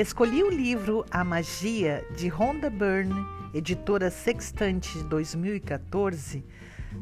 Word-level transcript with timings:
Escolhi 0.00 0.44
o 0.44 0.48
livro 0.48 1.04
A 1.10 1.24
Magia 1.24 2.06
de 2.16 2.28
Rhonda 2.28 2.70
Byrne, 2.70 3.20
editora 3.52 4.12
Sextante 4.12 4.96
2014, 5.02 6.44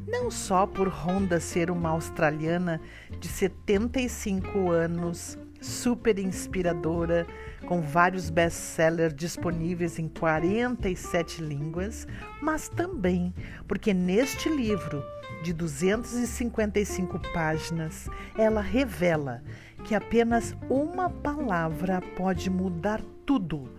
não 0.09 0.30
só 0.30 0.66
por 0.66 0.89
Rhonda 0.89 1.39
ser 1.39 1.71
uma 1.71 1.90
australiana 1.90 2.80
de 3.21 3.29
75 3.29 4.71
anos, 4.71 5.36
super 5.67 6.19
inspiradora, 6.19 7.27
com 7.67 7.80
vários 7.80 8.30
best-sellers 8.30 9.14
disponíveis 9.14 9.99
em 9.99 10.09
47 10.09 11.43
línguas, 11.43 12.07
mas 12.41 12.69
também 12.69 13.35
porque 13.67 13.93
neste 13.93 14.49
livro 14.49 15.03
de 15.43 15.53
255 15.53 17.18
páginas, 17.32 18.09
ela 18.37 18.61
revela 18.61 19.43
que 19.85 19.95
apenas 19.95 20.57
uma 20.68 21.11
palavra 21.11 22.01
pode 22.17 22.51
mudar 22.51 23.01
tudo, 23.25 23.71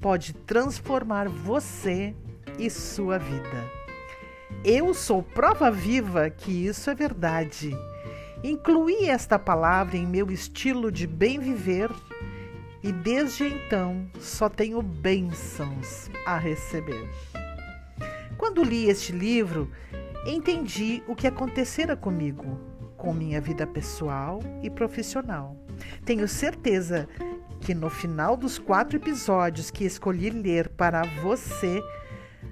pode 0.00 0.32
transformar 0.32 1.28
você 1.28 2.14
e 2.58 2.70
sua 2.70 3.18
vida. 3.18 3.80
Eu 4.64 4.92
sou 4.92 5.22
prova 5.22 5.70
viva 5.70 6.28
que 6.28 6.66
isso 6.66 6.90
é 6.90 6.94
verdade. 6.94 7.70
Incluí 8.42 9.08
esta 9.08 9.38
palavra 9.38 9.96
em 9.96 10.06
meu 10.06 10.30
estilo 10.30 10.90
de 10.90 11.06
bem 11.06 11.38
viver 11.38 11.90
e 12.82 12.90
desde 12.90 13.44
então 13.44 14.10
só 14.18 14.48
tenho 14.48 14.80
bênçãos 14.80 16.10
a 16.24 16.38
receber. 16.38 17.06
Quando 18.38 18.62
li 18.62 18.88
este 18.88 19.12
livro, 19.12 19.70
entendi 20.26 21.02
o 21.06 21.14
que 21.14 21.26
acontecera 21.26 21.94
comigo, 21.94 22.58
com 22.96 23.12
minha 23.12 23.40
vida 23.42 23.66
pessoal 23.66 24.40
e 24.62 24.70
profissional. 24.70 25.54
Tenho 26.06 26.26
certeza 26.26 27.06
que 27.60 27.74
no 27.74 27.90
final 27.90 28.38
dos 28.38 28.58
quatro 28.58 28.96
episódios 28.96 29.70
que 29.70 29.84
escolhi 29.84 30.30
ler 30.30 30.70
para 30.70 31.02
você, 31.22 31.82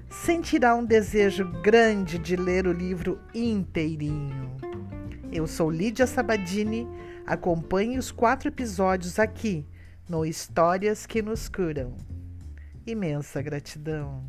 sentirá 0.07 0.75
um 0.75 0.85
desejo 0.85 1.45
grande 1.63 2.19
de 2.19 2.35
ler 2.35 2.67
o 2.67 2.71
livro 2.71 3.19
inteirinho. 3.33 4.68
Eu 5.31 5.45
sou 5.45 5.69
Lídia 5.69 6.07
Sabadini, 6.07 6.87
acompanhe 7.23 7.99
os 7.99 8.11
quatro 8.11 8.47
episódios 8.47 9.19
aqui 9.19 9.63
no 10.09 10.25
Histórias 10.25 11.05
que 11.05 11.21
nos 11.21 11.47
Curam. 11.47 11.95
Imensa 12.85 13.39
gratidão. 13.39 14.27